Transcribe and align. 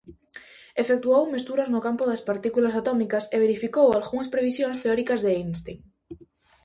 Efectuou 0.83 1.23
mesturas 1.33 1.71
no 1.73 1.83
campo 1.87 2.03
das 2.07 2.21
partículas 2.29 2.77
atómicas 2.81 3.23
e 3.35 3.37
verificou 3.45 3.87
algunhas 3.89 4.31
previsións 4.33 4.77
teóricas 4.83 5.19
de 5.21 5.29
Einstein. 5.39 5.79